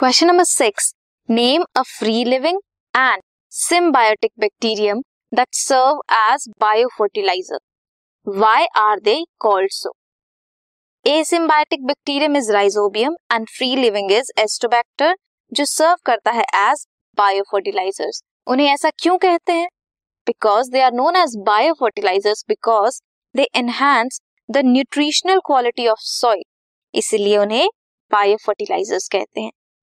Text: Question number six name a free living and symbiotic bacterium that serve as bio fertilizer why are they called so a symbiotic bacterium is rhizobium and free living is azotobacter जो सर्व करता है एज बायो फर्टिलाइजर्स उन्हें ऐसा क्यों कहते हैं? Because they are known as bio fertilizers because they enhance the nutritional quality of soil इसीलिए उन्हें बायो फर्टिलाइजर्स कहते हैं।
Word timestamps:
Question 0.00 0.26
number 0.26 0.44
six 0.44 0.92
name 1.28 1.64
a 1.76 1.80
free 1.86 2.24
living 2.24 2.58
and 2.94 3.22
symbiotic 3.52 4.30
bacterium 4.40 5.02
that 5.32 5.48
serve 5.54 6.00
as 6.18 6.46
bio 6.60 6.88
fertilizer 6.98 7.58
why 8.26 8.66
are 8.82 9.00
they 9.00 9.16
called 9.40 9.70
so 9.72 9.92
a 11.04 11.22
symbiotic 11.24 11.84
bacterium 11.86 12.36
is 12.36 12.50
rhizobium 12.52 13.16
and 13.32 13.46
free 13.56 13.74
living 13.76 14.12
is 14.12 14.32
azotobacter 14.40 15.14
जो 15.52 15.64
सर्व 15.64 15.96
करता 16.06 16.30
है 16.30 16.44
एज 16.62 16.86
बायो 17.18 17.44
फर्टिलाइजर्स 17.52 18.22
उन्हें 18.46 18.68
ऐसा 18.68 18.90
क्यों 18.98 19.18
कहते 19.18 19.52
हैं? 19.52 19.68
Because 20.26 20.70
they 20.72 20.82
are 20.82 20.92
known 20.94 21.16
as 21.16 21.36
bio 21.46 21.74
fertilizers 21.80 22.44
because 22.48 23.00
they 23.34 23.48
enhance 23.56 24.20
the 24.48 24.64
nutritional 24.66 25.40
quality 25.46 25.88
of 25.88 26.10
soil 26.10 26.42
इसीलिए 26.94 27.38
उन्हें 27.38 27.68
बायो 28.10 28.36
फर्टिलाइजर्स 28.46 29.08
कहते 29.08 29.40
हैं। 29.40 29.50